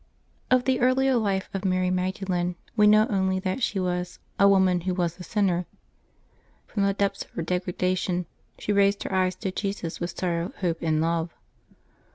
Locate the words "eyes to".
9.13-9.51